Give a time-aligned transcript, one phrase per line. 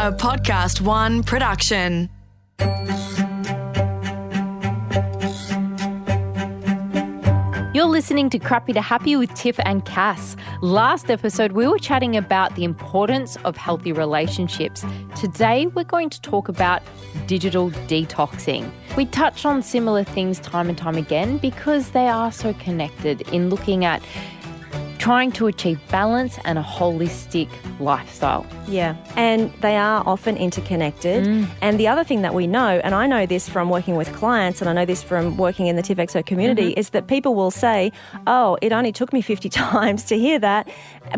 [0.00, 2.08] a Podcast One production.
[7.74, 10.36] You're listening to Crappy to Happy with Tiff and Cass.
[10.62, 14.86] Last episode, we were chatting about the importance of healthy relationships.
[15.16, 16.82] Today, we're going to talk about
[17.26, 18.72] digital detoxing.
[18.96, 23.50] We touch on similar things time and time again because they are so connected in
[23.50, 24.02] looking at
[25.00, 27.48] trying to achieve balance and a holistic
[27.80, 28.46] lifestyle.
[28.68, 31.24] Yeah, and they are often interconnected.
[31.26, 31.48] Mm.
[31.62, 34.60] And the other thing that we know, and I know this from working with clients,
[34.60, 36.78] and I know this from working in the TIFFXO community, Mm-hmm.
[36.80, 37.90] is that people will say,
[38.26, 40.68] Oh, it only took me 50 times to hear that,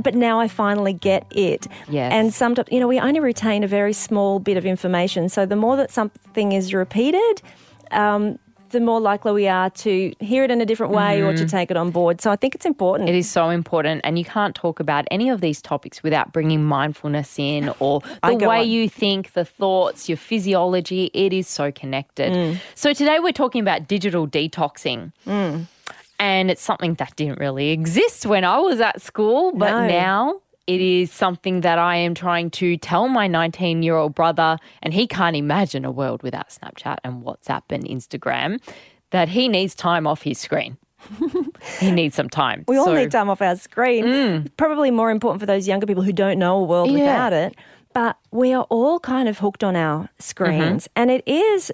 [0.01, 1.67] but now I finally get it.
[1.89, 2.13] Yes.
[2.13, 5.29] And sometimes, you know, we only retain a very small bit of information.
[5.29, 7.43] So the more that something is repeated,
[7.91, 8.39] um,
[8.73, 11.71] the more likely we are to hear it in a different way or to take
[11.71, 12.21] it on board.
[12.21, 13.09] So I think it's important.
[13.09, 13.17] Mm-hmm.
[13.17, 16.65] It is so important, and you can't talk about any of these topics without bringing
[16.65, 18.69] mindfulness in or the way on.
[18.69, 21.11] you think, the thoughts, your physiology.
[21.15, 22.61] It is so connected.
[22.75, 25.13] So, today we're talking about digital detoxing.
[26.19, 29.87] And it's something that didn't really exist when I was at school, but No.
[29.89, 30.41] now
[30.75, 34.93] it is something that I am trying to tell my 19 year old brother, and
[34.95, 38.61] he can't imagine a world without Snapchat and WhatsApp and Instagram,
[39.11, 40.77] that he needs time off his screen.
[41.81, 42.65] he needs some time.
[42.69, 44.05] We all So- need time off our screen.
[44.05, 44.51] Mm.
[44.57, 46.99] Probably more important for those younger people who don't know a world Yeah.
[47.01, 47.57] without it.
[47.93, 50.93] But we are all kind of hooked on our screens, mm-hmm.
[51.03, 51.71] and it is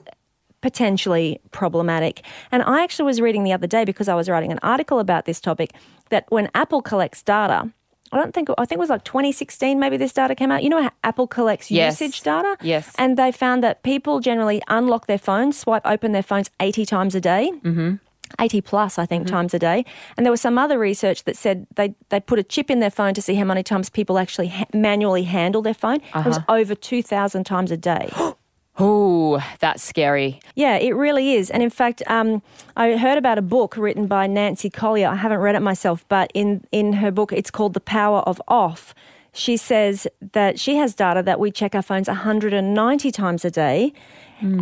[0.60, 2.22] potentially problematic.
[2.50, 5.24] And I actually was reading the other day because I was writing an article about
[5.24, 5.70] this topic
[6.10, 7.70] that when Apple collects data,
[8.12, 10.62] I don't think I think it was like 2016 maybe this data came out.
[10.62, 12.00] You know how Apple collects Yes.
[12.00, 12.56] usage data?
[12.62, 12.92] Yes.
[12.98, 17.14] And they found that people generally unlock their phones, swipe open their phones 80 times
[17.14, 17.50] a day.
[17.62, 17.96] Mm-hmm.
[18.38, 19.86] 80 plus, I think, times a day.
[20.16, 22.90] And there was some other research that said they, they put a chip in their
[22.90, 26.00] phone to see how many times people actually ha- manually handle their phone.
[26.14, 28.10] It was over 2,000 times a day.
[28.80, 30.40] Ooh, that's scary.
[30.54, 31.50] Yeah, it really is.
[31.50, 32.42] And in fact, um,
[32.76, 35.08] I heard about a book written by Nancy Collier.
[35.08, 38.40] I haven't read it myself, but in, in her book, it's called The Power of
[38.46, 38.94] Off.
[39.32, 43.92] She says that she has data that we check our phones 190 times a day,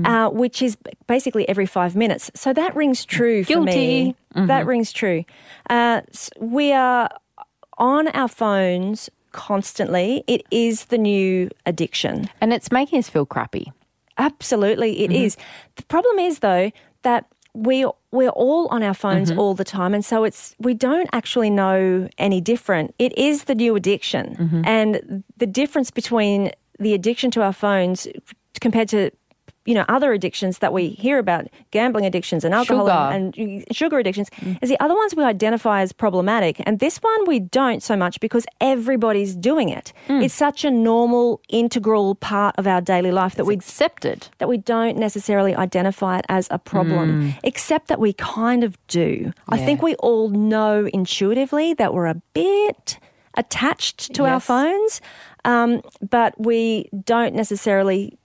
[0.04, 0.76] uh, which is
[1.06, 2.30] basically every five minutes.
[2.34, 4.14] So that rings true for me.
[4.34, 4.46] Guilty.
[4.46, 5.24] That rings true.
[5.70, 6.02] Uh,
[6.38, 7.08] we are
[7.78, 10.24] on our phones constantly.
[10.26, 12.28] It is the new addiction.
[12.40, 13.72] And it's making us feel crappy.
[14.18, 15.24] Absolutely, it mm-hmm.
[15.24, 15.36] is.
[15.76, 16.70] The problem is though
[17.02, 19.40] that we we're all on our phones mm-hmm.
[19.40, 22.94] all the time, and so it's we don't actually know any different.
[22.98, 24.62] It is the new addiction, mm-hmm.
[24.64, 28.06] and the difference between the addiction to our phones
[28.60, 29.10] compared to
[29.66, 30.98] you know other addictions that we mm.
[30.98, 33.14] hear about gambling addictions and alcohol Sugar.
[33.14, 34.58] and, and sugar addictions mm.
[34.62, 36.60] is the other ones we identify as problematic.
[36.66, 39.92] And this one we don't so much because everybody's doing it.
[40.08, 40.24] Mm.
[40.24, 44.48] It's such a normal integral part of our daily life that we accept it, that
[44.48, 49.32] we don't necessarily identify it as a problem, except that we kind of do.
[49.48, 52.98] I think we all know intuitively that we're a bit
[53.36, 55.00] attached to our phones,
[55.44, 58.18] um, but we don't necessarily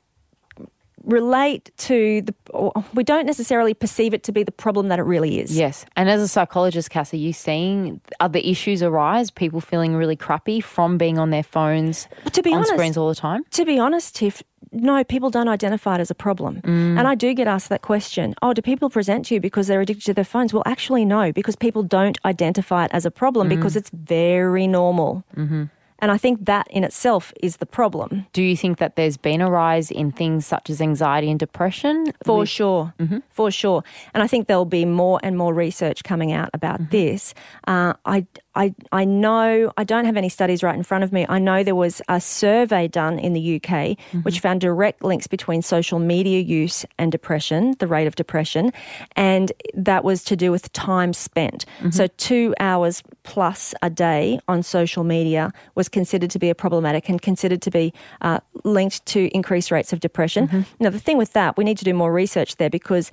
[1.03, 5.03] relate to the, or we don't necessarily perceive it to be the problem that it
[5.03, 5.55] really is.
[5.57, 5.85] Yes.
[5.95, 9.31] And as a psychologist, Cass, are you seeing other issues arise?
[9.31, 13.09] People feeling really crappy from being on their phones, To be on honest- screens all
[13.09, 13.43] the time?
[13.51, 16.61] To be honest, Tiff, no, people don't identify it as a problem.
[16.61, 16.97] Mm.
[16.97, 18.33] And I do get asked that question.
[18.41, 20.53] Oh, do people present to you because they're addicted to their phones?
[20.53, 23.55] Well, actually, no, because people don't identify it as a problem Mm.
[23.55, 25.23] because it's very normal.
[25.35, 25.63] Mm-hmm.
[26.01, 28.25] And I think that in itself is the problem.
[28.33, 32.05] Do you think that there's been a rise in things such as anxiety and depression?
[32.25, 32.93] For with- sure,
[33.29, 37.33] for sure, and I think there'll be more and more research coming out about this.
[37.67, 38.25] Uh, I,
[38.55, 41.25] I, I know I don't have any studies right in front of me.
[41.29, 44.19] I know there was a survey done in the UK mm-hmm.
[44.19, 48.73] which found direct links between social media use and depression, the rate of depression,
[49.15, 51.65] and that was to do with time spent.
[51.79, 51.91] Mm-hmm.
[51.91, 57.07] So two hours plus a day on social media was considered to be a problematic
[57.07, 60.47] and considered to be uh, linked to increased rates of depression.
[60.47, 60.61] Mm-hmm.
[60.79, 63.11] Now, the thing with that, we need to do more research there because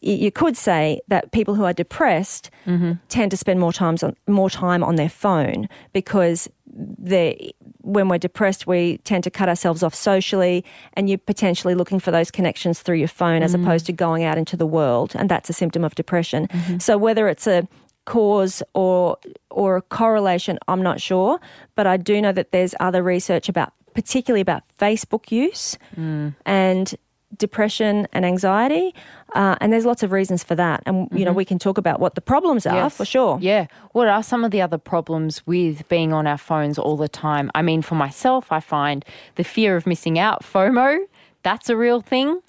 [0.00, 2.92] you could say that people who are depressed mm-hmm.
[3.08, 8.18] tend to spend more times on more time on their phone because they when we're
[8.18, 12.80] depressed we tend to cut ourselves off socially and you're potentially looking for those connections
[12.80, 13.62] through your phone as mm.
[13.62, 16.46] opposed to going out into the world and that's a symptom of depression.
[16.48, 16.78] Mm-hmm.
[16.78, 17.66] So whether it's a
[18.04, 19.16] cause or
[19.50, 21.40] or a correlation I'm not sure
[21.74, 26.34] but I do know that there's other research about particularly about Facebook use mm.
[26.44, 26.94] and
[27.36, 28.94] depression and anxiety,
[29.34, 30.82] uh, and there's lots of reasons for that.
[30.86, 32.84] And you know, we can talk about what the problems are Mm-hmm.
[32.84, 32.96] Yes.
[32.96, 33.38] for sure.
[33.40, 33.66] Yeah.
[33.92, 37.50] What are some of the other problems with being on our phones all the time?
[37.54, 40.98] I mean, for myself, I find the fear of missing out, FOMO,
[41.42, 42.40] that's a real thing.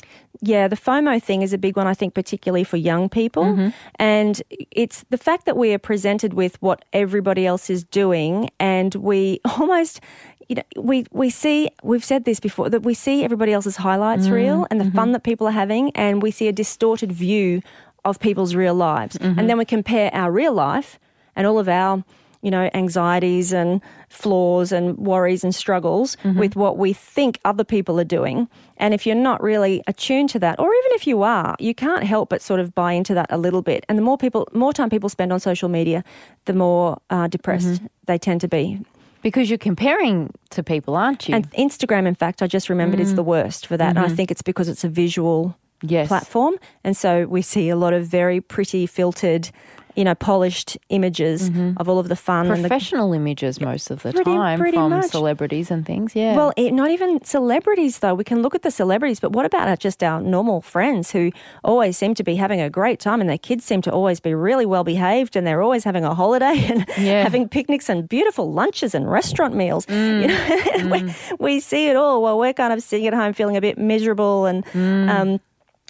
[0.41, 3.43] Yeah, the FOMO thing is a big one, I think, particularly for young people.
[3.45, 3.69] Mm-hmm.
[3.95, 4.41] And
[4.71, 9.39] it's the fact that we are presented with what everybody else is doing, and we
[9.45, 9.99] almost,
[10.47, 14.25] you know, we, we see, we've said this before, that we see everybody else's highlights
[14.25, 14.33] Mm-hmm.
[14.33, 17.61] reel and the fun that people are having, and we see a distorted view
[18.05, 19.17] of people's real lives.
[19.17, 19.39] Mm-hmm.
[19.39, 20.97] And then we compare our real life
[21.35, 22.03] and all of our
[22.41, 26.39] you know, anxieties and flaws and worries and struggles Mm-hmm.
[26.39, 28.47] with what we think other people are doing.
[28.77, 32.03] And if you're not really attuned to that, or even if you are, you can't
[32.03, 33.85] help but sort of buy into that a little bit.
[33.89, 36.03] And the more people, more time people spend on social media,
[36.45, 37.85] the more uh, depressed Mm-hmm.
[38.05, 38.79] they tend to be.
[39.23, 41.35] Because you're comparing to people, aren't you?
[41.35, 43.97] And Instagram, in fact, I just remembered is the worst for that.
[43.97, 45.93] And I think it's because it's a visual Mm-hmm.
[45.93, 46.07] Yes.
[46.07, 46.55] platform.
[46.83, 49.51] And so we see a lot of very pretty, filtered,
[49.97, 51.71] you know, polished images mm-hmm.
[51.77, 54.77] of all of the fun and the Professional images most of the Pretty- time pretty
[54.77, 55.05] from much.
[55.09, 56.15] celebrities and things.
[56.15, 56.35] Yeah.
[56.35, 58.13] Well, it, not even celebrities, though.
[58.13, 61.31] We can look at the celebrities, but what about our- just our normal friends who
[61.63, 64.35] always seem to be having a great time and their kids seem to always be
[64.35, 67.23] really well behaved and they're always having a holiday and Yeah.
[67.23, 69.87] having picnics and beautiful lunches and restaurant meals?
[69.89, 70.27] You mm.
[70.27, 71.39] know, we, mm.
[71.39, 74.45] we see it all while we're kind of sitting at home feeling a bit miserable
[74.45, 74.63] and.
[74.67, 75.09] Mm.
[75.09, 75.39] Um,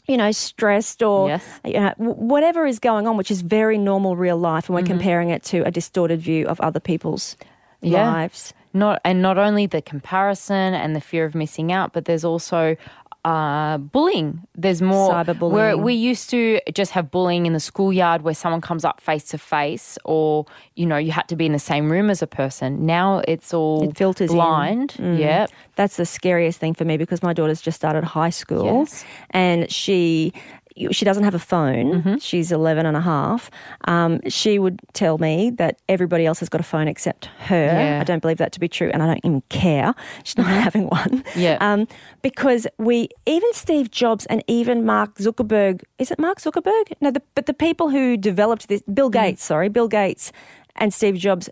[0.08, 1.44] you know, stressed or Yes.
[1.66, 4.94] you know, whatever is going on, which is very normal real life, and we're mm-hmm.
[4.94, 7.36] comparing it to a distorted view of other people's
[7.82, 8.12] Yeah.
[8.12, 8.54] lives.
[8.74, 12.76] not and not only the comparison and the fear of missing out, but there's also
[13.28, 14.30] uh, bullying.
[14.56, 15.52] There's more Cyberbullying.
[15.52, 19.26] Where we used to just have bullying in the schoolyard where someone comes up face
[19.34, 20.46] to face, or
[20.76, 22.86] you know you had to be in the same room as a person.
[22.86, 24.38] Now it's all It filters in.
[24.38, 24.96] blind.
[25.00, 29.04] Yeah, That's the scariest thing for me because my daughter's just started high school Yes.
[29.32, 30.32] and she
[30.92, 31.94] she doesn't have a phone.
[32.02, 32.18] Mm-hmm.
[32.18, 33.50] She's 11 and a half.
[33.86, 37.56] Um, she would tell me that everybody else has got a phone except her.
[37.66, 37.92] Yeah.
[37.94, 38.02] Mm-hmm.
[38.02, 39.94] I don't believe that to be true and I don't even care.
[40.24, 41.24] She's not having one.
[41.36, 41.58] Yeah.
[41.62, 41.88] Um,
[42.22, 46.94] because we, even Steve Jobs and even Mark Zuckerberg, is it Mark Zuckerberg?
[47.02, 49.14] No, the, but the people who developed this, Bill Mm.
[49.14, 50.32] Gates, sorry, Bill Gates
[50.76, 51.50] and Steve Jobs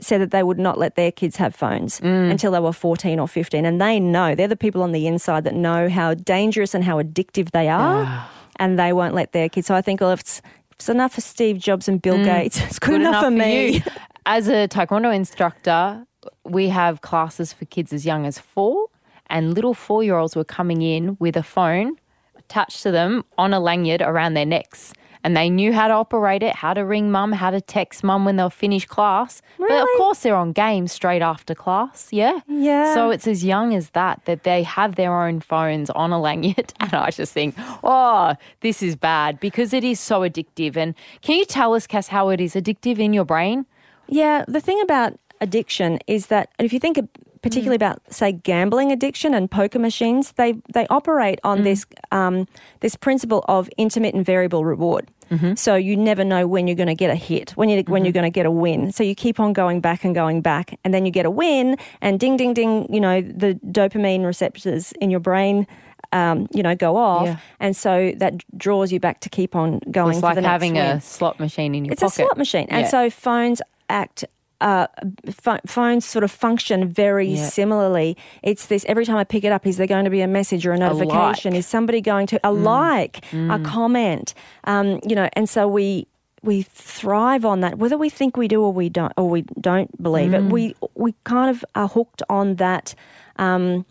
[0.00, 2.30] said that they would not let their kids have phones Mm.
[2.30, 3.64] until they were 14 or 15.
[3.66, 7.02] And they know, they're the people on the inside that know how dangerous and how
[7.02, 8.24] addictive they are.
[8.58, 9.66] And they won't let their kids.
[9.66, 12.24] So I think, well, if it's, if it's enough for Steve Jobs and Bill mm.
[12.24, 13.82] Gates, it's good, enough, for me.
[14.26, 16.04] As a taekwondo instructor,
[16.44, 18.88] we have classes for kids as young as four,
[19.30, 21.96] and little four year olds were coming in with a phone
[22.36, 24.92] attached to them on a lanyard around their necks.
[25.28, 28.24] And they knew how to operate it, how to ring mum, how to text mum
[28.24, 29.42] when they'll finish class.
[29.58, 32.08] But of course, they're on games straight after class.
[32.10, 32.40] Yeah.
[32.48, 32.94] Yeah.
[32.94, 36.72] So it's as young as that, that they have their own phones on a lanyard.
[36.80, 37.54] And I just think,
[37.84, 40.76] oh, this is bad because it is so addictive.
[40.76, 43.66] And can you tell us, Cass, how it is addictive in your brain?
[44.06, 46.98] Yeah, the thing about addiction is that and if you think
[47.42, 52.46] particularly about say gambling addiction and poker machines, they they operate on this um,
[52.80, 55.10] this principle of intermittent variable reward.
[55.56, 58.12] So you never know when you're going to get a hit, when you when you're
[58.12, 58.92] going to get a win.
[58.92, 61.76] So you keep on going back and going back, and then you get a win,
[62.00, 65.66] and ding ding ding, you know the dopamine receptors in your brain.
[66.10, 67.36] Um, you know, go off, Yeah.
[67.60, 70.14] and so that draws you back to keep on going.
[70.14, 70.96] It's like having win.
[70.96, 72.12] a slot machine in your It's pocket.
[72.22, 72.88] a slot machine, and Yeah.
[72.88, 73.60] so phones
[73.90, 74.24] act.
[74.60, 74.88] Uh,
[75.30, 77.46] pho- phones sort of function very Yeah.
[77.48, 78.16] similarly.
[78.42, 80.66] It's this every time I pick it up, is there going to be a message
[80.66, 81.52] or a notification?
[81.52, 81.56] like.
[81.56, 81.58] Mm.
[81.58, 84.34] Is somebody going to a like, a comment?
[84.64, 86.06] Um, you know, and so we
[86.42, 89.90] we thrive on that, whether we think we do or we don't, or we don't
[90.02, 90.46] believe Mm.
[90.46, 90.52] it.
[90.52, 92.94] We we kind of are hooked on that.
[93.36, 93.84] Um,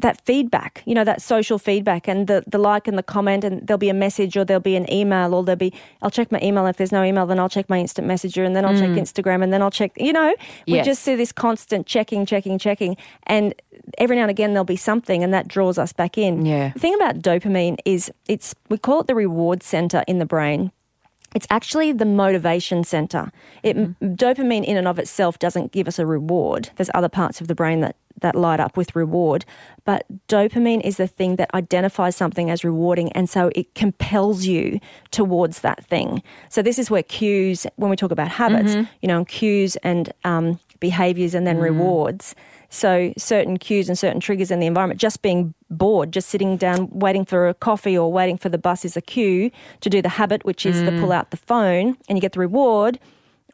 [0.00, 3.66] that feedback, you know, that social feedback and the, the like and the comment, and
[3.66, 5.72] there'll be a message or there'll be an email or there'll be,
[6.02, 6.66] I'll check my email.
[6.66, 9.42] If there's no email, then I'll check my instant messenger and then I'll check Instagram
[9.42, 10.34] and then I'll check, you know,
[10.66, 10.76] we Mm.
[10.76, 10.86] Yes.
[10.86, 12.96] just see this constant checking, checking, checking.
[13.26, 13.54] And
[13.98, 16.44] every now and again, there'll be something and that draws us back in.
[16.46, 16.70] Yeah.
[16.74, 20.70] The thing about dopamine is it's, we call it the reward center in the brain.
[21.32, 23.30] It's actually the motivation center.
[23.62, 26.70] It, Dopamine in and of itself doesn't give us a reward.
[26.74, 29.44] There's other parts of the brain that, that light up with reward.
[29.84, 33.12] But dopamine is the thing that identifies something as rewarding.
[33.12, 36.22] And so it compels you towards that thing.
[36.48, 38.90] So this is where cues, when we talk about habits, mm-hmm.
[39.02, 41.62] you know, and cues and um, behaviors and then mm.
[41.62, 42.34] rewards.
[42.70, 46.88] So certain cues and certain triggers in the environment, just being bored, just sitting down
[46.90, 49.50] waiting for a coffee or waiting for the bus is a cue
[49.80, 51.00] to do the habit, which is to mm.
[51.00, 52.98] pull out the phone and you get the reward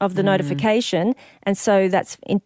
[0.00, 0.26] of the mm.
[0.26, 1.14] notification.
[1.44, 2.42] And so that's in,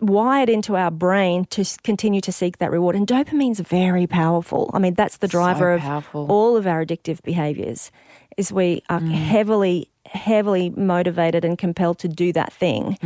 [0.00, 2.96] wired into our brain to continue to seek that reward.
[2.96, 4.70] And dopamine's very powerful.
[4.74, 6.24] I mean, that's the driver powerful.
[6.24, 7.90] of all of our addictive behaviors.
[8.36, 9.12] Is we are Mm.
[9.12, 12.98] heavily, heavily motivated and compelled to do that thing,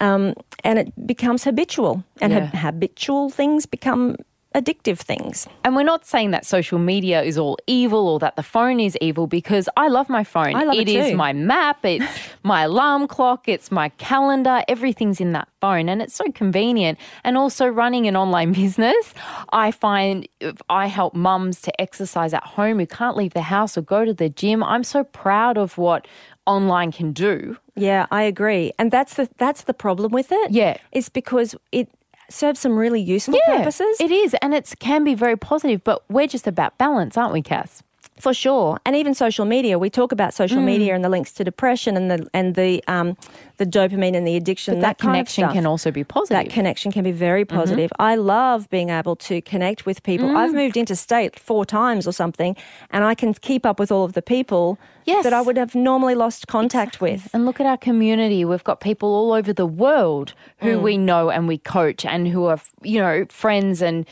[0.00, 2.02] um, and it becomes habitual.
[2.20, 2.42] And Mm-hmm.
[2.42, 2.50] Yeah.
[2.60, 4.16] hab- habitual things become
[4.54, 5.48] addictive things.
[5.64, 8.96] And we're not saying that social media is all evil or that the phone is
[9.00, 10.54] evil because I love my phone.
[10.54, 11.16] I love it is too.
[11.16, 12.06] my map, it's
[12.44, 16.98] my alarm clock, it's my calendar, everything's in that phone and it's so convenient.
[17.24, 19.12] And also running an online business,
[19.52, 23.76] I find if I help mums to exercise at home who can't leave the house
[23.76, 24.62] or go to the gym.
[24.62, 26.06] I'm so proud of what
[26.46, 27.56] online can do.
[27.74, 28.72] Yeah, I agree.
[28.78, 30.50] And that's the that's the problem with it.
[30.52, 30.76] Yeah.
[30.92, 31.88] It's because it
[32.28, 33.96] serves some really useful purposes.
[34.00, 37.42] It is, and it can be very positive, but we're just about balance, aren't we,
[37.42, 37.82] Cass?
[38.24, 39.78] For sure, and even social media.
[39.78, 40.64] We talk about social Mm.
[40.64, 43.18] media and the links to depression and the and the um,
[43.58, 44.76] the dopamine and the addiction.
[44.76, 46.38] But that that connection can also be positive.
[46.38, 46.48] Mm-hmm.
[46.48, 47.90] That connection can be very positive.
[47.98, 50.34] I love being able to connect with people.
[50.34, 50.62] I've Mm.
[50.62, 52.56] moved interstate four times or something,
[52.90, 55.22] and I can keep up with all of the people Yes.
[55.24, 57.28] that I would have normally lost contact with.
[57.34, 58.42] And look at our community.
[58.46, 60.32] We've got people all over the world
[60.64, 64.06] who we know and we coach and who are, you know, friends and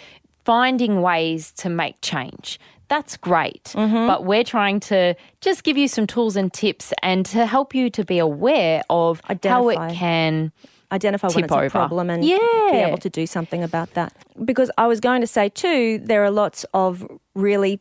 [0.45, 2.59] finding ways to make change.
[2.95, 3.73] That's great.
[3.75, 7.89] But we're trying to just give you some tools and tips and to help you
[7.91, 10.53] to be aware of how it can.
[11.01, 12.37] identify when it's a problem and Yeah.
[12.71, 14.13] be able to do something about that.
[14.45, 16.93] Because I was going to say too, there are lots of
[17.35, 17.81] really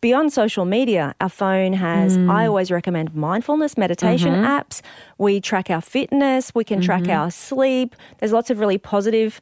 [0.00, 2.30] beyond social media, our phone has, Mm.
[2.30, 4.44] I always recommend mindfulness meditation Mm-hmm.
[4.58, 4.82] apps.
[5.16, 7.96] We track our fitness, we can track our sleep.
[8.18, 9.40] There's lots of really positive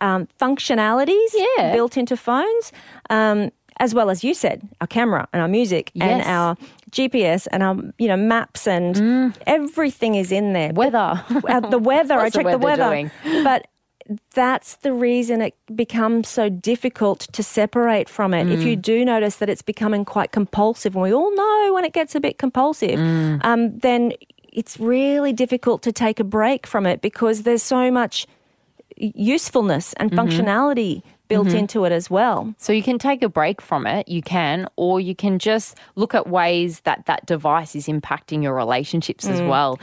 [0.00, 1.72] um, functionalities Yeah.
[1.72, 2.72] built into phones.
[3.10, 3.50] Um,
[3.80, 6.56] as well as you said, our camera and our music and our
[6.90, 10.72] GPS and our you know maps and everything is in there.
[10.72, 11.22] Weather.
[11.48, 12.18] Uh, the weather.
[12.18, 13.10] I the check the weather?
[13.44, 13.66] But
[14.34, 18.48] that's the reason it becomes so difficult to separate from it.
[18.50, 18.66] If Mm.
[18.66, 22.14] you do notice that it's becoming quite compulsive, and we all know when it gets
[22.14, 23.40] a bit compulsive, Mm.
[23.44, 24.12] um, then
[24.52, 28.26] it's really difficult to take a break from it because there's so much
[28.96, 30.20] usefulness and Mm-hmm.
[31.28, 31.56] Built mm-hmm.
[31.56, 32.54] into it as well.
[32.58, 36.14] So you can take a break from it, you can, or you can just look
[36.14, 39.48] at ways that that device is impacting your relationships as mm.
[39.48, 39.78] well.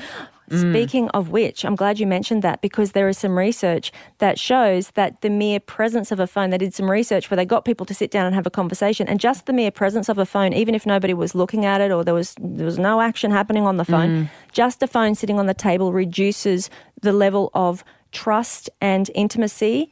[0.49, 0.71] Mm.
[0.71, 4.91] Speaking of which, I'm glad you mentioned that because there is some research that shows
[4.91, 7.85] that the mere presence of a phone, they did some research where they got people
[7.85, 10.51] to sit down and have a conversation, and just the mere presence of a phone,
[10.51, 13.65] even if nobody was looking at it or there was there was no action happening
[13.65, 14.29] on the phone, mm.
[14.51, 16.69] just a phone sitting on the table reduces
[17.01, 19.89] the level of trust and intimacy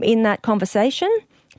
[0.00, 1.10] in that conversation.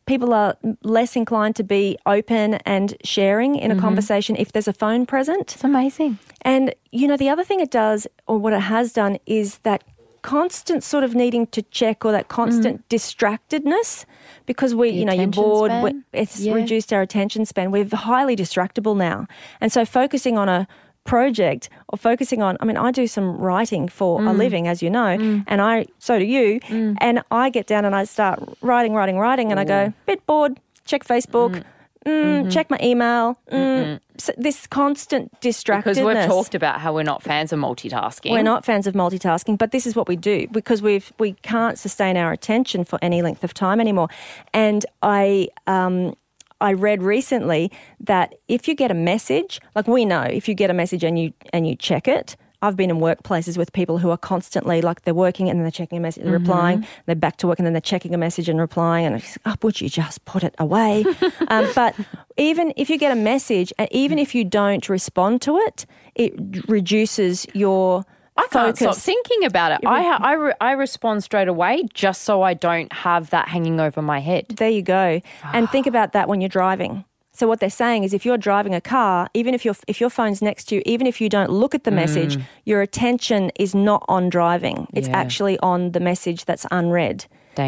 [0.08, 3.84] People are less inclined to be open and sharing in a mm-hmm.
[3.84, 5.54] conversation if there's a phone present.
[5.54, 6.18] It's amazing.
[6.42, 9.84] And, you know, the other thing it does, or what it has done, is that
[10.24, 12.84] constant sort of needing to check or that constant mm.
[12.90, 14.06] distractedness
[14.46, 15.72] because we, you know, you're bored.
[16.14, 16.54] It's Yeah.
[16.54, 17.72] reduced our attention span.
[17.72, 19.28] We're highly distractible now.
[19.60, 20.68] And so focusing on a
[21.04, 24.90] project or focusing on, I mean, I do some writing for a living, as you
[24.90, 26.60] know, and I, so do you.
[26.70, 30.60] And I get down and I start writing, writing, writing, and I go, bit bored,
[30.86, 31.64] check Facebook.
[32.06, 33.38] Mm, Check my email.
[33.52, 35.84] Mm, so this constant distractedness.
[35.84, 38.32] Because we've talked about how we're not fans of multitasking.
[38.32, 41.78] We're not fans of multitasking, but this is what we do because we've we can't
[41.78, 44.08] sustain our attention for any length of time anymore.
[44.52, 46.16] And I um,
[46.62, 50.70] I read recently that if you get a message, like we know, if you get
[50.70, 52.38] a message and you and you check it.
[52.64, 55.72] I've been in workplaces with people who are constantly like they're working and then they're
[55.72, 58.48] checking a message, they're replying, they're back to work and then they're checking a message
[58.48, 61.04] and replying, and it's, oh, would you just put it away?
[61.48, 61.96] um, but
[62.38, 66.36] even if you get a message and even if you don't respond to it, it
[66.70, 68.06] reduces your
[68.38, 69.86] I can't stop thinking about it.
[69.86, 73.80] I, ha- I, re- I respond straight away just so I don't have that hanging
[73.80, 74.48] over my head.
[74.50, 75.22] There you go.
[75.54, 75.90] And think ah.
[75.90, 77.04] about that when you're driving.
[77.34, 80.10] So what they're saying is if you're driving a car, even if your if your
[80.10, 82.44] phone's next to you, even if you don't look at the message, mm.
[82.66, 84.88] your attention is not on driving.
[84.94, 85.18] It's Yeah.
[85.18, 87.26] actually on the message that's unread.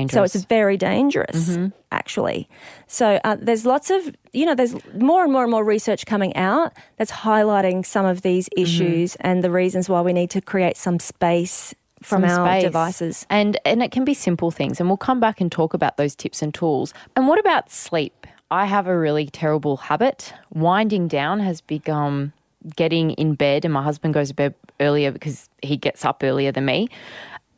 [0.10, 1.58] So it's very dangerous,
[1.92, 2.50] actually.
[2.88, 6.36] So uh, there's lots of, you know, there's more and more and more research coming
[6.36, 10.78] out that's highlighting some of these issues and the reasons why we need to create
[10.78, 12.64] some space from some our space.
[12.64, 13.26] devices.
[13.30, 16.16] And and it can be simple things and we'll come back and talk about those
[16.16, 16.94] tips and tools.
[17.16, 18.28] And what about sleep?
[18.52, 20.34] I have a really terrible habit.
[20.54, 22.34] Winding down has become
[22.76, 26.52] getting in bed and my husband goes to bed earlier because he gets up earlier
[26.52, 26.90] than me.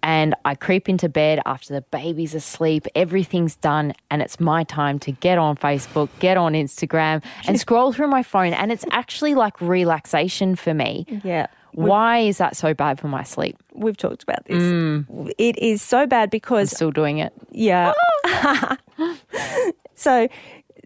[0.05, 4.99] And I creep into bed after the baby's asleep, everything's done, and it's my time
[4.99, 8.53] to get on Facebook, get on Instagram, and scroll through my phone.
[8.53, 11.07] And it's actually like relaxation for me.
[11.23, 11.47] Yeah.
[11.71, 13.57] Why is that so bad for my sleep?
[13.73, 14.61] We've talked about this.
[14.61, 15.31] Mm.
[15.39, 17.33] It is so bad because Still doing it.
[17.49, 17.91] Yeah.
[19.95, 20.27] so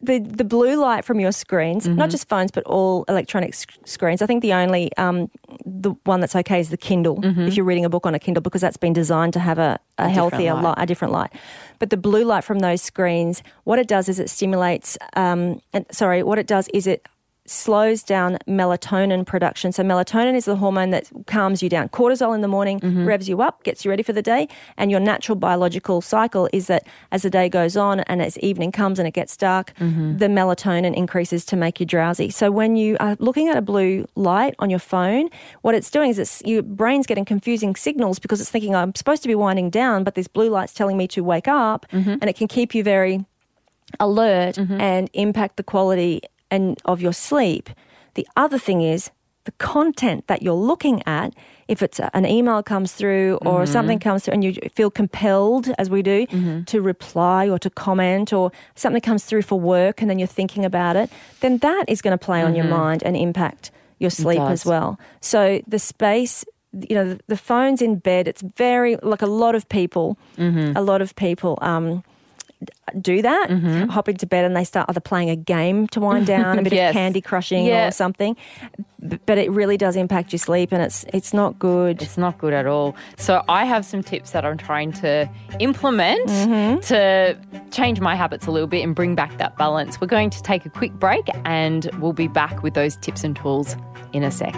[0.01, 1.95] the the blue light from your screens, Mm-hmm.
[1.97, 4.21] not just phones but all electronic sc- screens.
[4.21, 5.29] I think the only um,
[5.65, 7.19] the one that's okay is the Kindle.
[7.23, 9.79] If you're reading a book on a Kindle, because that's been designed to have a,
[9.97, 10.63] a, different healthier light.
[10.63, 11.31] light, a different light.
[11.79, 14.97] But the blue light from those screens, what it does is it stimulates.
[15.15, 17.05] Um, and, sorry, what it does is it
[17.49, 19.71] slows down melatonin production.
[19.71, 21.89] So melatonin is the hormone that calms you down.
[21.89, 23.05] Cortisol in the morning Mm-hmm.
[23.05, 26.67] revs you up, gets you ready for the day, and your natural biological cycle is
[26.67, 30.17] that as the day goes on and as evening comes and it gets dark, Mm-hmm.
[30.17, 32.29] the melatonin increases to make you drowsy.
[32.29, 35.29] So when you are looking at a blue light on your phone,
[35.61, 39.21] what it's doing is it's your brain's getting confusing signals because it's thinking I'm supposed
[39.23, 42.15] to be winding down, but this blue light's telling me to wake up, Mm-hmm.
[42.21, 43.25] and it can keep you very
[43.99, 47.69] alert and impact the quality and of your sleep.
[48.15, 49.11] The other thing is
[49.45, 51.33] the content that you're looking at.
[51.67, 53.71] If it's an email comes through or mm-hmm.
[53.71, 56.63] something comes through and you feel compelled, as we do, mm-hmm.
[56.63, 60.65] to reply or to comment, or something comes through for work and then you're thinking
[60.65, 62.73] about it, then that is going to play on your mm-hmm.
[62.73, 64.99] mind and impact your sleep as well.
[65.21, 66.45] So the space
[66.87, 70.19] you know the, the phone's in bed it's very like a lot of people
[70.77, 72.03] a lot of people um
[72.99, 73.49] do that,
[73.89, 76.73] hop into bed and they start either playing a game to wind down, a bit
[76.73, 76.89] Yes.
[76.89, 77.87] of candy crushing Yeah.
[77.87, 78.35] or something.
[79.25, 82.01] But it really does impact your sleep and it's it's not good.
[82.01, 82.95] It's not good at all.
[83.17, 86.79] So I have some tips that I'm trying to implement Mm-hmm.
[86.81, 87.37] to
[87.71, 90.01] change my habits a little bit and bring back that balance.
[90.01, 93.35] We're going to take a quick break and we'll be back with those tips and
[93.35, 93.77] tools
[94.11, 94.53] in a sec.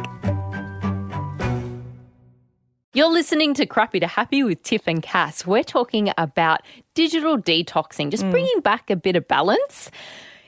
[2.94, 5.46] You're listening to Crappy to Happy with Tiff and Cass.
[5.46, 6.60] We're talking about
[6.94, 8.32] digital detoxing, just mm.
[8.32, 9.90] bringing back a bit of balance.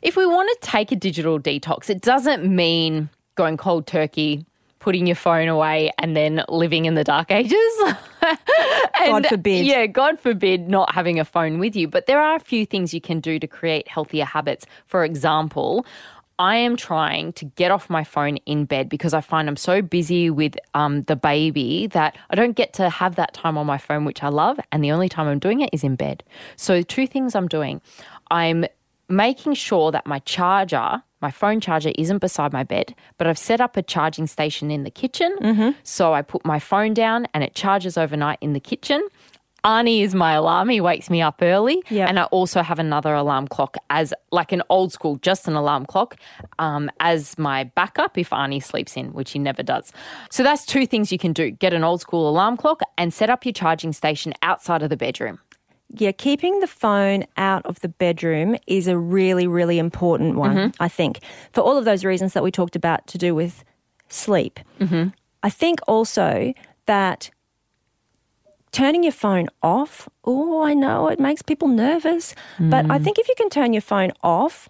[0.01, 4.45] If we want to take a digital detox, it doesn't mean going cold turkey,
[4.79, 7.57] putting your phone away, and then living in the dark ages.
[8.95, 9.65] And, God forbid.
[9.65, 11.89] Yeah, God forbid not having a phone with you.
[11.89, 14.65] But there are a few things you can do to create healthier habits.
[14.85, 15.85] For example,
[16.39, 19.81] I am trying to get off my phone in bed because I find I'm so
[19.81, 23.77] busy with um, the baby that I don't get to have that time on my
[23.77, 24.59] phone, which I love.
[24.71, 26.23] And the only time I'm doing it is in bed.
[26.55, 27.81] So, two things I'm doing
[28.31, 28.65] I'm
[29.09, 33.61] making sure that my charger, my phone charger, isn't beside my bed, but I've set
[33.61, 35.37] up a charging station in the kitchen.
[35.83, 39.07] So, I put my phone down and it charges overnight in the kitchen.
[39.63, 40.69] Arnie is my alarm.
[40.69, 41.81] He wakes me up early.
[41.89, 42.09] Yep.
[42.09, 45.85] And I also have another alarm clock as like an old school, just an alarm
[45.85, 46.17] clock,
[46.59, 49.91] um, as my backup if Arnie sleeps in, which he never does.
[50.29, 53.29] So that's two things you can do get an old school alarm clock and set
[53.29, 55.39] up your charging station outside of the bedroom.
[55.95, 60.87] Yeah, keeping the phone out of the bedroom is a really, really important one, I
[60.87, 61.19] think,
[61.51, 63.63] for all of those reasons that we talked about to do with
[64.09, 64.59] sleep.
[65.43, 66.53] I think also
[66.87, 67.29] that
[68.73, 73.03] turning your phone off, oh, I know it makes people nervous, but I mm.
[73.03, 74.67] think if you can turn your phone off,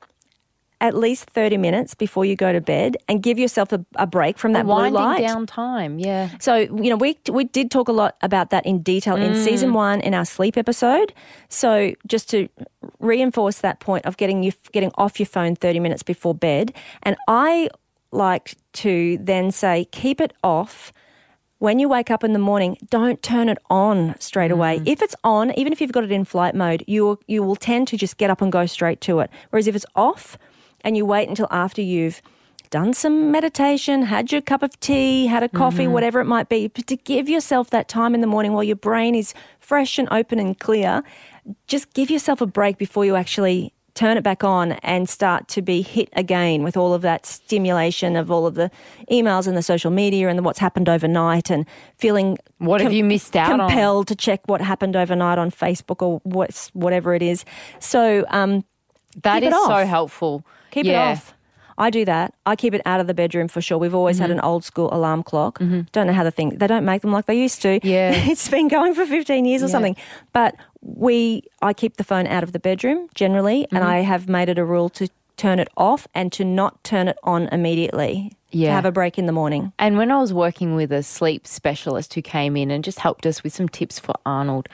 [0.83, 4.37] at least 30 minutes before you go to bed and give yourself a, a break
[4.37, 5.21] from that blue Winding light.
[5.21, 6.29] down time, yeah.
[6.39, 9.43] So, you know, we we did talk a lot about that in detail in mm.
[9.43, 11.13] season one in our sleep episode.
[11.47, 12.49] So, just to
[12.99, 17.15] reinforce that point of getting you getting off your phone 30 minutes before bed, and
[17.29, 17.69] I
[18.11, 20.91] like to then say keep it off
[21.63, 24.79] when you wake up in the morning, don't turn it on straight away.
[24.79, 24.85] Mm.
[24.85, 27.87] If it's on, even if you've got it in flight mode, you you will tend
[27.87, 29.29] to just get up and go straight to it.
[29.49, 30.37] Whereas if it's off
[30.81, 32.21] and you wait until after you've
[32.69, 35.93] done some meditation, had your cup of tea, had a coffee, mm-hmm.
[35.93, 38.75] whatever it might be, but to give yourself that time in the morning while your
[38.75, 41.01] brain is fresh and open and clear,
[41.67, 45.61] just give yourself a break before you actually turn it back on and start to
[45.61, 48.71] be hit again with all of that stimulation of all of the
[49.11, 51.65] emails and the social media and the what's happened overnight and
[51.97, 53.69] feeling What have you missed out on?
[53.69, 57.45] compelled to check what happened overnight on Facebook or what's whatever it is.
[57.79, 58.63] So um,
[59.21, 60.43] That is so helpful.
[60.71, 61.09] keep Yeah.
[61.09, 61.33] it off.
[61.77, 62.33] I do that.
[62.45, 63.77] I keep it out of the bedroom for sure.
[63.77, 64.39] We've always had Mm-hmm.
[64.39, 65.59] an old school alarm clock.
[65.59, 67.79] Don't know how the thing they don't make them like they used to.
[67.87, 68.11] Yeah.
[68.13, 69.71] it's been going for fifteen years or Yeah.
[69.71, 69.95] something.
[70.33, 73.89] But we, I keep the phone out of the bedroom generally, and Mm-hmm.
[73.89, 75.07] I have made it a rule to
[75.37, 78.13] turn it off and to not turn it on immediately.
[78.23, 78.75] Yeah, To Yeah.
[78.75, 79.73] have a break in the morning.
[79.79, 83.25] And when I was working with a sleep specialist who came in and just helped
[83.25, 84.69] us with some tips for Arnold,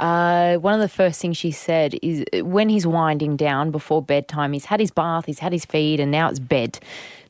[0.00, 4.52] uh, one of the first things she said is when he's winding down before bedtime,
[4.52, 6.78] he's had his bath, he's had his feed, and now it's bed.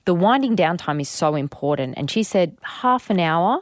[0.07, 1.95] The winding down time is so important.
[1.97, 3.61] And she said half an hour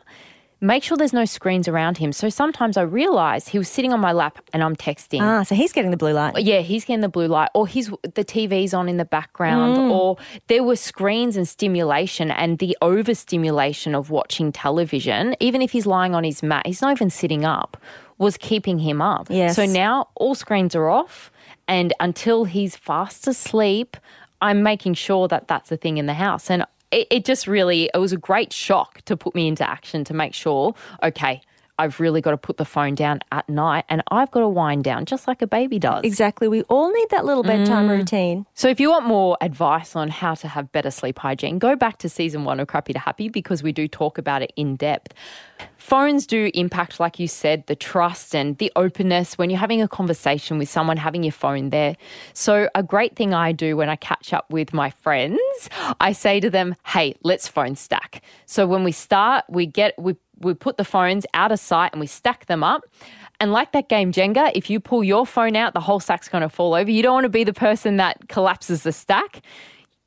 [0.64, 2.12] make sure there's no screens around him.
[2.12, 5.20] So sometimes I realize he was sitting on my lap and I'm texting.
[5.20, 6.38] Ah, so he's getting the blue light.
[6.38, 9.90] Yeah, he's getting the blue light, or he's the TV's on in the background, Mm.
[9.90, 15.84] or there were screens and stimulation, and the overstimulation of watching television, even if he's
[15.84, 17.76] lying on his mat, he's not even sitting up,
[18.22, 19.26] was keeping him up.
[19.28, 19.56] Yes.
[19.56, 21.30] So now all screens are off,
[21.68, 23.96] and until he's fast asleep,
[24.40, 27.90] I'm making sure that that's a thing in the house, and it, it just really
[27.92, 31.42] it was a great shock to put me into action to make sure, okay.
[31.82, 34.84] I've really got to put the phone down at night and I've got to wind
[34.84, 36.04] down just like a baby does.
[36.04, 36.46] Exactly.
[36.46, 37.98] We all need that little bedtime Mm.
[37.98, 38.46] routine.
[38.54, 41.98] So, if you want more advice on how to have better sleep hygiene, go back
[41.98, 45.12] to season one of Crappy to Happy because we do talk about it in depth.
[45.76, 49.88] Phones do impact, like you said, the trust and the openness when you're having a
[49.88, 51.96] conversation with someone, having your phone there.
[52.32, 55.40] So, a great thing I do when I catch up with my friends,
[56.00, 58.22] I say to them, hey, let's phone stack.
[58.46, 62.00] So, when we start, we get, we, we put the phones out of sight and
[62.00, 62.84] we stack them up.
[63.40, 66.42] And like that game Jenga, if you pull your phone out, the whole stack's going
[66.42, 66.90] to fall over.
[66.90, 69.42] You don't want to be the person that collapses the stack.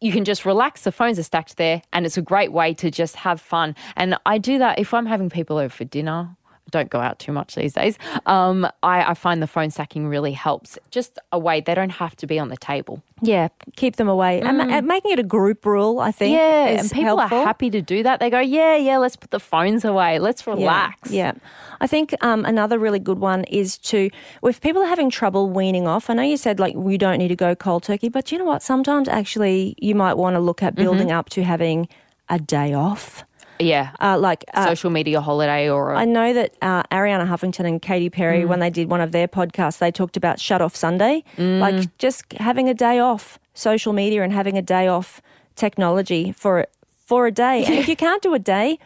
[0.01, 0.81] You can just relax.
[0.81, 3.75] The phones are stacked there, and it's a great way to just have fun.
[3.95, 6.35] And I do that if I'm having people over for dinner.
[6.75, 7.97] Don't go out too much these days.
[8.25, 10.77] Um, I, I find the phone stacking really helps.
[10.91, 13.01] Just away, they don't have to be on the table.
[13.21, 14.41] Yeah, keep them away.
[14.41, 16.38] And, and making it a group rule, I think, Mm.
[16.38, 17.39] Yeah, and people helpful.
[17.39, 18.19] are happy to do that.
[18.19, 20.19] They go, yeah, yeah, let's put the phones away.
[20.19, 21.11] Let's relax.
[21.11, 21.31] Yeah.
[21.79, 24.09] I think um, another really good one is to,
[24.43, 27.29] if people are having trouble weaning off, I know you said like we don't need
[27.29, 28.61] to go cold turkey, but you know what?
[28.63, 31.17] Sometimes actually you might want to look at building Mm-hmm.
[31.19, 31.88] up to having
[32.29, 33.23] a day off.
[33.59, 33.91] Yeah.
[34.01, 37.81] Uh, like, uh, Social media holiday or a, I know that uh, Arianna Huffington and
[37.81, 38.47] Katy Perry, Mm.
[38.47, 41.59] when they did one of their podcasts, they talked about shut off Sunday, Mm.
[41.59, 45.21] like just having a day off social media and having a day off
[45.55, 46.65] technology for
[47.05, 47.63] for a day.
[47.65, 48.79] And if you can't do a day,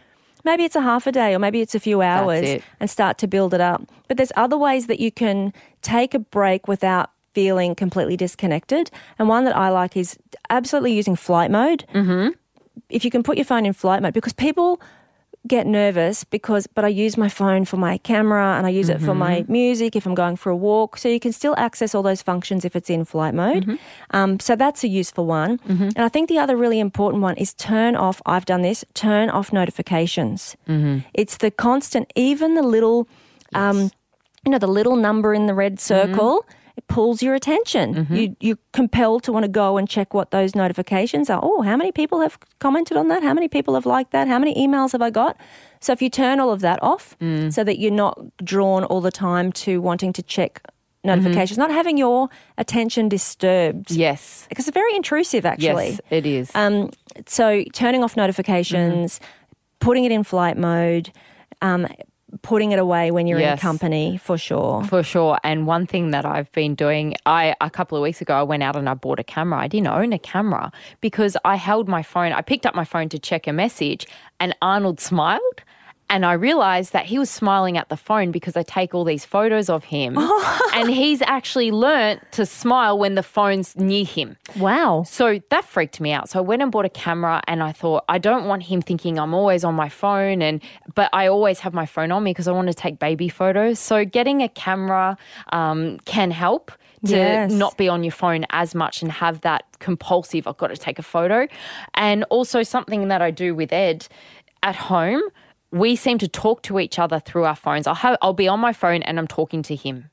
[0.43, 3.27] maybe it's a half a day or maybe it's a few hours and start to
[3.27, 3.81] build it up.
[4.09, 8.91] But there's other ways that you can take a break without feeling completely disconnected.
[9.17, 10.17] And one that I like is
[10.49, 11.85] absolutely using flight mode.
[11.95, 12.29] Mm-hmm.
[12.89, 14.81] If you can put your phone in flight mode, because people
[15.47, 18.99] get nervous because but I use my phone for my camera and I use it
[18.99, 19.51] for my mm-hmm.
[19.51, 20.97] music if I'm going for a walk.
[20.97, 23.65] So you can still access all those functions if it's in flight mode.
[23.65, 23.75] Mm-hmm.
[24.11, 25.57] Um, so that's a useful one.
[25.59, 25.83] Mm-hmm.
[25.95, 28.21] And I think the other really important one is turn off.
[28.25, 28.83] I've done this.
[28.93, 30.57] Turn off notifications.
[31.13, 33.07] It's the constant, even the little,
[33.53, 33.91] um,
[34.45, 36.45] you know, the little number in the red circle.
[36.79, 38.07] It pulls your attention.
[38.09, 41.41] You, you're compelled to want to go and check what those notifications are.
[41.43, 43.21] Oh, how many people have commented on that?
[43.21, 44.29] How many people have liked that?
[44.29, 45.35] How many emails have I got?
[45.81, 47.17] So if you turn all of that off
[47.49, 48.17] so that you're not
[48.53, 50.61] drawn all the time to wanting to check
[51.03, 53.91] notifications, not having your attention disturbed.
[53.91, 54.45] yes.
[54.47, 55.89] Because it's very intrusive, actually.
[55.89, 56.49] Yes, it is.
[56.55, 56.91] Um,
[57.27, 59.19] so turning off notifications,
[59.81, 61.11] putting it in flight mode,
[61.61, 61.87] um,
[62.41, 63.59] putting it away when you're in Yes.
[63.61, 64.83] company for sure.
[64.83, 65.37] For sure.
[65.43, 68.63] And one thing that I've been doing, I a couple of weeks ago I went
[68.63, 69.59] out and I bought a camera.
[69.59, 72.31] I didn't own a camera because I held my phone.
[72.31, 74.05] I picked up my phone to check a message
[74.39, 75.63] and Arnold smiled.
[76.09, 79.25] And I realized that he was smiling at the phone because I take all these
[79.25, 80.17] photos of him.
[80.73, 84.35] and he's actually learnt to smile when the phone's near him.
[84.57, 85.03] Wow.
[85.05, 86.29] So that freaked me out.
[86.29, 89.19] So I went and bought a camera and I thought I don't want him thinking
[89.19, 90.61] I'm always on my phone and
[90.95, 93.77] but I always have my phone on me because I want to take baby photos.
[93.79, 95.17] So getting a camera
[95.51, 96.71] um, can help
[97.05, 97.51] to Yes.
[97.51, 100.99] not be on your phone as much and have that compulsive I've got to take
[100.99, 101.47] a photo.
[101.93, 104.07] And also something that I do with Ed
[104.63, 105.21] at home,
[105.71, 107.87] we seem to talk to each other through our phones.
[107.87, 110.09] I'll have I'll be on my phone and I'm talking to him.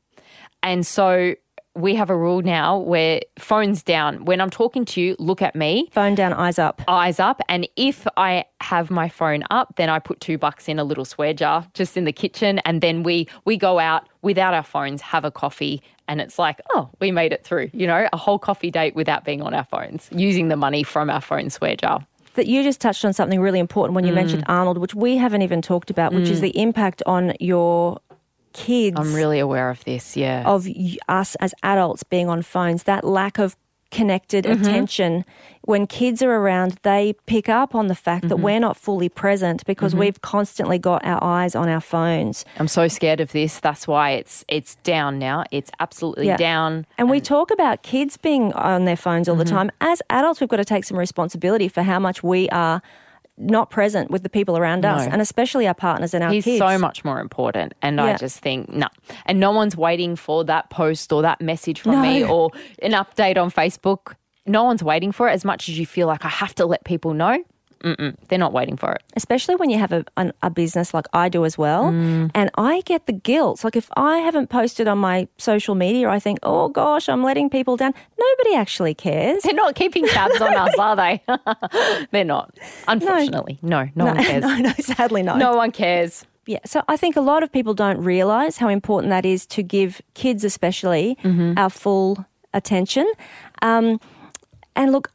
[0.62, 1.34] And so
[1.74, 4.24] we have a rule now where phones down.
[4.24, 6.80] When I'm talking to you, look at me, Phone down, eyes up.
[6.88, 7.42] eyes up.
[7.50, 11.04] And if I have my phone up, then I put two bucks in a little
[11.04, 12.60] swear jar just in the kitchen.
[12.60, 16.60] And then we we go out without our phones, have a coffee, and it's like,
[16.74, 19.64] oh, we made it through, you know, a whole coffee date without being on our
[19.64, 22.06] phones, using the money from our phone swear jar.
[22.36, 24.16] That you just touched on something really important when you Mm.
[24.22, 27.98] mentioned Arnold, which we haven't even talked about, which is the impact on your
[28.52, 30.42] kids I'm really aware of this, yeah.
[30.46, 32.84] of y- us as adults being on phones.
[32.84, 33.56] That lack of
[33.96, 34.62] connected Mm-hmm.
[34.62, 35.24] attention.
[35.72, 38.28] When kids are around, they pick up on the fact Mm-hmm.
[38.28, 42.44] that we're not fully present because we've constantly got our eyes on our phones.
[42.60, 43.58] I'm so scared of this.
[43.60, 45.44] That's why it's it's down now.
[45.50, 46.36] It's absolutely Yeah.
[46.36, 46.86] down.
[46.98, 49.56] And we talk about kids being on their phones all the Mm-hmm.
[49.56, 49.70] time.
[49.80, 52.80] As adults, we've got to take some responsibility for how much we are
[53.38, 56.58] not present with the people around us, and especially our partners and our He's kids.
[56.58, 57.74] so much more important.
[57.82, 58.88] And I just think, no.
[59.26, 62.02] And no one's waiting for that post or that message from No.
[62.02, 62.50] me or
[62.82, 64.14] an update on Facebook.
[64.46, 66.84] No one's waiting for it as much as you feel like I have to let
[66.84, 67.42] people know.
[67.82, 69.02] They're not waiting for it.
[69.16, 71.84] especially when you have a, an, a business like I do as well.
[71.92, 72.30] Mm.
[72.34, 73.62] And I get the guilt.
[73.64, 77.48] Like if I haven't posted on my social media, I think, oh gosh, I'm letting
[77.50, 77.94] people down.
[78.18, 79.42] Nobody actually cares.
[79.42, 81.22] They're not keeping tabs on us, are they?
[82.10, 82.58] They're not.
[82.88, 84.42] Unfortunately, no, no, one cares.
[84.42, 85.38] no, no, sadly not.
[85.38, 86.24] No one cares.
[86.46, 89.62] Yeah, so I think a lot of people don't realize how important that is to
[89.62, 91.58] give kids, especially, Mm-hmm.
[91.58, 93.10] our full attention.
[93.62, 94.00] Um,
[94.76, 95.10] and look,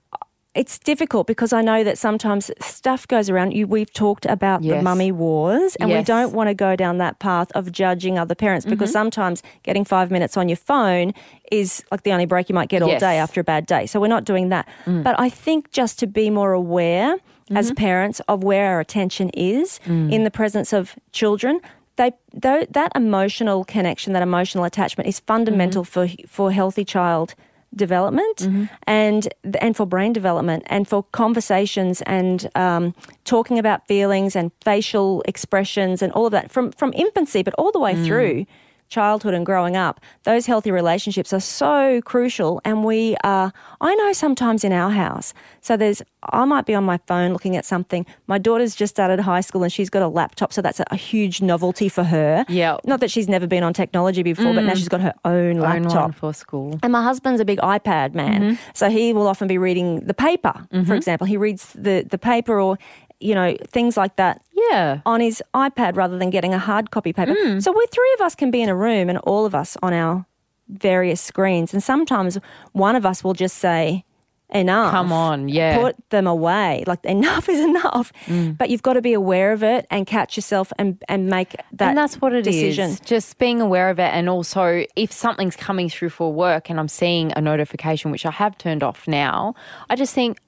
[0.54, 3.52] it's difficult because I know that sometimes stuff goes around.
[3.54, 6.02] You, we've talked about the mummy wars, and we Yes.
[6.04, 6.22] Mm-hmm.
[6.22, 10.12] don't want to go down that path of judging other parents because sometimes getting five
[10.12, 11.14] minutes on your phone
[11.52, 12.98] is like the only break you might get all Yes.
[13.02, 13.08] Mm.
[13.08, 13.86] day after a bad day.
[13.86, 14.68] So we're not doing that.
[14.86, 17.58] But I think just to be more aware Mm-hmm.
[17.58, 20.10] as parents of where our attention is Mm.
[20.14, 21.60] in the presence of children.
[21.98, 27.36] They, that emotional connection, that emotional attachment is fundamental for for healthy child
[27.76, 28.48] development
[28.88, 29.28] and
[29.62, 36.02] and for brain development and for conversations and um, talking about feelings and facial expressions
[36.02, 38.46] and all of that from from infancy, but all the way through
[38.92, 42.62] childhood and growing up, those healthy relationships are so crucial.
[42.64, 46.84] And we are, I know sometimes in our house, so there's, I might be on
[46.84, 48.06] my phone looking at something.
[48.28, 50.96] My daughter's just started high school and she's got a laptop, so that's a, a
[50.96, 52.46] huge novelty for her.
[52.48, 52.78] Yeah.
[52.86, 54.78] Not that she's never been on technology before, but now mm.
[54.78, 56.14] she's got her own Own laptop.
[56.16, 56.80] for school.
[56.84, 58.42] And my husband's a big iPad man.
[58.42, 58.72] Mm-hmm.
[58.74, 60.92] So he will often be reading the paper, for mm-hmm.
[60.92, 61.26] example.
[61.26, 62.78] He reads the, the paper or,
[63.20, 65.02] you know, things like that Yeah.
[65.06, 67.36] on his iPad rather than getting a hard copy paper.
[67.38, 67.60] Hmm.
[67.60, 69.94] So we three of us can be in a room and all of us on
[69.94, 70.26] our
[70.68, 71.74] various screens.
[71.74, 72.38] And sometimes
[72.74, 74.06] one of us will just say,
[74.54, 74.92] enough.
[74.92, 75.78] Come on, yeah.
[75.78, 76.84] Put them away.
[76.86, 78.12] Like enough is enough.
[78.26, 78.52] Hmm.
[78.52, 81.90] But you've got to be aware of it and catch yourself and, and make that
[81.90, 82.56] and that's what it is.
[82.56, 82.98] decision.
[83.06, 84.12] Just being aware of it.
[84.14, 88.32] And also, if something's coming through for work and I'm seeing a notification, which I
[88.32, 89.56] have turned off now,
[89.90, 90.40] I just think,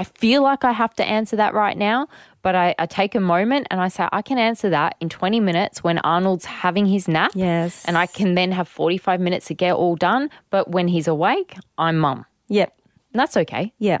[0.00, 2.08] I feel like I have to answer that right now.
[2.42, 5.40] But I, I take a moment and I say, I can answer that in 20
[5.40, 7.32] minutes when Arnold's having his nap.
[7.34, 7.84] Yes.
[7.84, 10.30] And I can then have 45 minutes to get all done.
[10.48, 12.24] But when he's awake, I'm mum.
[12.48, 12.72] Yep.
[13.12, 13.74] And that's okay.
[13.78, 13.98] Yeah.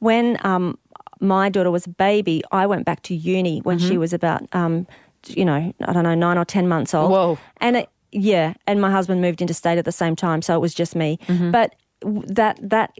[0.00, 0.76] When um,
[1.20, 3.88] my daughter was a baby, I went back to uni when Mm-hmm.
[3.88, 4.88] she was about, um,
[5.28, 7.12] you know, I don't know, nine or 10 months old.
[7.12, 7.38] Whoa.
[7.60, 10.60] And it, yeah, and my husband moved into state at the same time, so it
[10.60, 11.18] was just me.
[11.28, 11.52] Mm-hmm.
[11.52, 12.90] But that, that,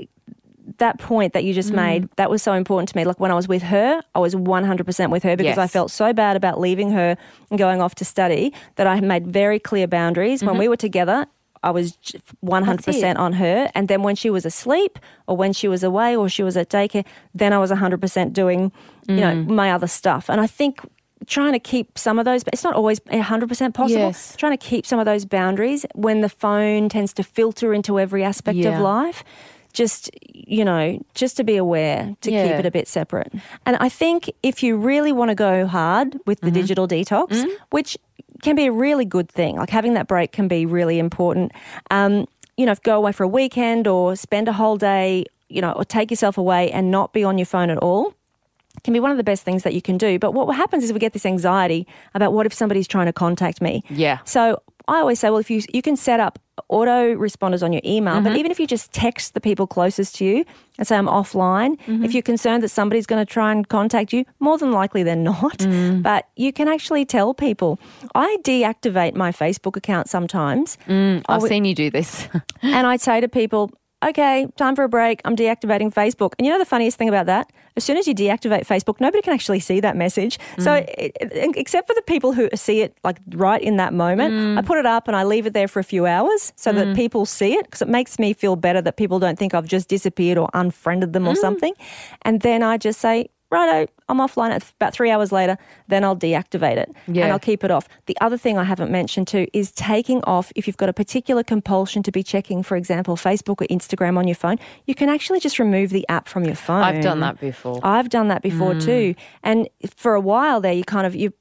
[0.79, 1.57] that point that you Mm.
[1.57, 3.05] just made, that was so important to me.
[3.05, 6.13] Like when I was with her, I was 100% with her because I felt so
[6.13, 7.17] bad about leaving her
[7.51, 10.41] and going off to study that I made very clear boundaries.
[10.41, 10.49] Mm-hmm.
[10.51, 11.27] When we were together,
[11.63, 11.97] I was
[12.45, 13.71] 100% on her.
[13.75, 16.69] And then when she was asleep or when she was away or she was at
[16.71, 17.05] daycare,
[17.35, 18.73] then I was 100% doing,
[19.09, 19.49] you know, Mm.
[19.49, 20.29] my other stuff.
[20.29, 20.81] And I think
[21.27, 24.01] trying to keep some of those, but it's not always 100% possible.
[24.03, 24.35] Yes.
[24.39, 28.23] Trying to keep some of those boundaries when the phone tends to filter into every
[28.23, 28.77] aspect Yeah.
[28.77, 29.25] of life.
[29.79, 33.33] Just, you know, just to be aware to keep it a bit separate.
[33.65, 37.97] And I think if you really want to go hard with the digital detox, which
[38.43, 41.53] can be a really good thing, like having that break can be really important.
[41.93, 45.71] Um, you know, go away for a weekend or spend a whole day, you know,
[45.73, 48.15] or take yourself away and not be on your phone at all
[48.85, 50.19] can be one of the best things that you can do.
[50.19, 53.61] But what happens is we get this anxiety about what if somebody's trying to contact
[53.61, 53.83] me.
[53.91, 54.19] Yeah.
[54.25, 57.83] So I always say, well, if you you can set up auto responders on your
[57.85, 58.25] email, Mm-hmm.
[58.25, 60.45] but even if you just text the people closest to you
[60.79, 62.05] and say I'm offline, Mm-hmm.
[62.05, 65.15] if you're concerned that somebody's going to try and contact you, more than likely they're
[65.35, 65.59] not.
[65.59, 66.03] Mm.
[66.03, 67.79] But you can actually tell people.
[68.15, 70.77] I deactivate my Facebook account sometimes.
[70.89, 72.27] I've seen you do this.
[72.63, 73.71] And I'd say to people,
[74.05, 75.21] okay, time for a break.
[75.25, 76.33] I'm deactivating Facebook.
[76.39, 77.51] And you know the funniest thing about that?
[77.77, 80.39] As soon as you deactivate Facebook, nobody can actually see that message.
[80.57, 80.63] Mm.
[80.65, 84.35] So, it, it- except for the people who see it like right in that moment,
[84.35, 84.59] mm.
[84.59, 86.89] I put it up and I leave it there for a few hours so that
[86.89, 86.97] mm.
[86.97, 89.89] people see it because it makes me feel better that people don't think I've just
[89.89, 91.75] disappeared or unfriended them or something.
[92.23, 95.57] And then I just say, righto, I'm offline at about three hours later,
[95.89, 97.25] then I'll deactivate it Yeah.
[97.25, 97.89] and I'll keep it off.
[98.07, 101.43] The other thing I haven't mentioned too is taking off if you've got a particular
[101.43, 105.41] compulsion to be checking, for example, Facebook or Instagram on your phone, you can actually
[105.41, 106.83] just remove the app from your phone.
[106.83, 107.81] I've done that before.
[107.83, 108.85] I've done that before mm.
[108.85, 109.15] too.
[109.43, 111.33] And for a while there, you kind of, you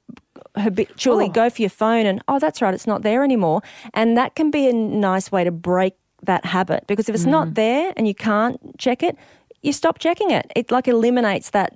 [0.56, 1.32] habitually Oh.
[1.32, 3.60] go for your phone and, oh, that's right, it's not there anymore.
[3.94, 5.94] And that can be a nice way to break
[6.24, 7.54] that habit because if it's not mm.
[7.54, 9.16] there and you can't check it,
[9.62, 10.50] you stop checking it.
[10.56, 11.72] It like eliminates that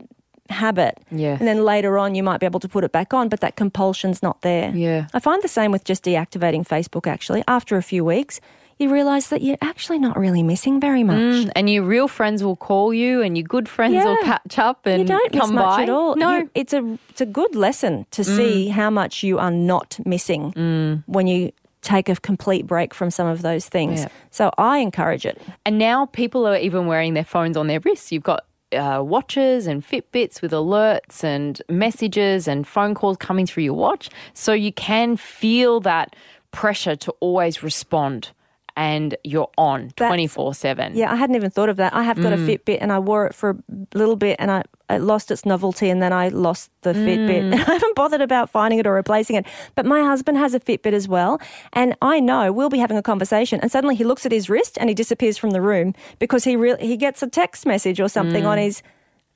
[0.53, 0.99] habit.
[1.11, 1.37] Yeah.
[1.38, 3.57] And then later on, you might be able to put it back on, but that
[3.57, 4.71] compulsion's not there.
[4.75, 5.07] Yeah.
[5.15, 7.43] I find the same with just deactivating Facebook actually.
[7.49, 8.41] After a few weeks,
[8.79, 11.17] you realize that you're actually not really missing very much.
[11.19, 14.87] Mm, and your real friends will call you, and your good friends will catch up
[14.87, 15.83] and you don't come miss much by.
[15.85, 16.17] at all.
[16.17, 19.99] No, You- it's a it's a good lesson to see how much you are not
[20.05, 24.01] missing when you take a complete break from some of those things.
[24.01, 24.09] Yeah.
[24.31, 25.41] So I encourage it.
[25.67, 28.11] And now people are even wearing their phones on their wrists.
[28.12, 33.65] You've got uh, watches and Fitbits with alerts and messages and phone calls coming through
[33.65, 34.09] your watch.
[34.35, 36.15] So you can feel that
[36.51, 38.31] pressure to always respond
[38.77, 40.97] and you're on 24 7.
[40.97, 41.95] Yeah, I hadn't even thought of that.
[41.95, 42.49] I have got Mm.
[42.49, 43.57] a Fitbit and I wore it for a
[43.99, 44.63] little bit and I,
[44.96, 47.50] it lost its novelty and then I lost the Fitbit.
[47.50, 47.55] Mm.
[47.68, 49.46] I haven't bothered about finding it or replacing it.
[49.74, 51.40] But my husband has a Fitbit as well.
[51.72, 54.76] And I know we'll be having a conversation and suddenly he looks at his wrist
[54.81, 58.09] and he disappears from the room because he re- he gets a text message or
[58.09, 58.48] something Mm.
[58.48, 58.83] on his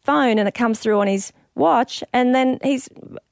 [0.03, 2.87] phone and it comes through on his watch and then he's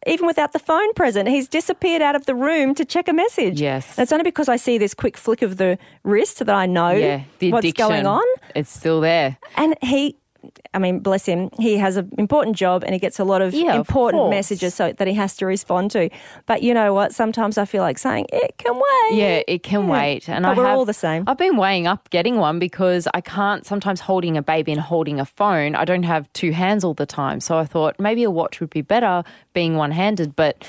[0.07, 3.61] even without the phone present he's disappeared out of the room to check a message
[3.61, 3.87] Yes.
[3.99, 6.89] and it's only because i see this quick flick of the wrist that i know
[6.93, 9.37] Yeah, what's going on It's still there.
[9.59, 10.17] and he,
[10.73, 13.55] I mean, bless him, he has an important job and he gets a lot of
[13.55, 14.31] Yeah, important course.
[14.31, 16.11] messages so that he has to respond to.
[16.47, 17.15] But you know what?
[17.15, 19.19] Sometimes I feel like saying it can wait.
[19.19, 19.91] Yeah, it can Yeah.
[19.93, 20.29] wait.
[20.29, 21.25] And But I we're have, all the same.
[21.27, 25.21] I've been weighing up getting one because I can't sometimes holding a baby and holding
[25.21, 25.75] a phone.
[25.75, 27.41] I don't have two hands all the time.
[27.41, 30.65] So I thought maybe a watch would be better being one handed, but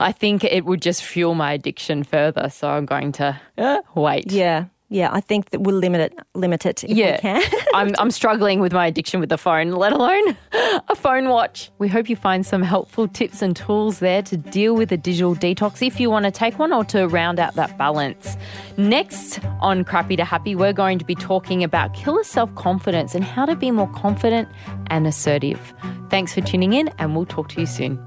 [0.00, 2.48] I think it would just fuel my addiction further.
[2.50, 4.30] So I'm going to uh, wait.
[4.32, 4.66] Yeah.
[4.88, 7.12] Yeah, I think that we'll limit it, limit it if Yeah.
[7.16, 7.42] we can.
[7.74, 11.70] I'm, I'm struggling with my addiction with the phone, let alone a phone watch.
[11.78, 15.34] We hope you find some helpful tips and tools there to deal with a digital
[15.34, 18.36] detox if you want to take one or to round out that balance.
[18.76, 23.24] Next on Crappy to Happy, we're going to be talking about killer self confidence and
[23.24, 24.48] how to be more confident
[24.86, 25.74] and assertive.
[26.10, 27.98] Thanks for tuning in, and we'll talk to you soon.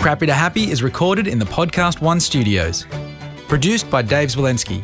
[0.00, 2.86] Crappy to Happy is recorded in the Podcast One studios.
[3.48, 4.80] Produced by Dave Zwolensky.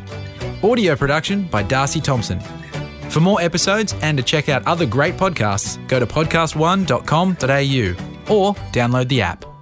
[0.62, 2.40] Audio production by Darcy Thompson.
[3.10, 9.08] For more episodes and to check out other great podcasts, go to podcastone.com.au or download
[9.08, 9.53] the app.